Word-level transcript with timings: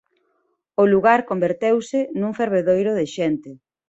O 0.81 0.83
lugar 0.93 1.19
converteuse 1.29 1.99
nun 2.19 2.31
fervedoiro 2.39 2.91
de 2.99 3.05
xente. 3.15 3.51